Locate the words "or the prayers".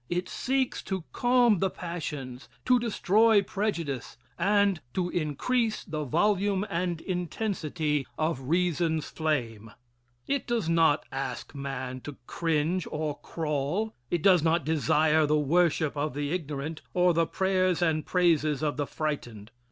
16.95-17.79